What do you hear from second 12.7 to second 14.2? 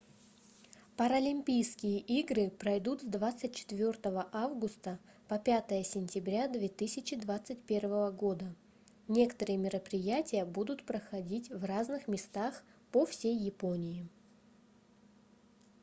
по всей японии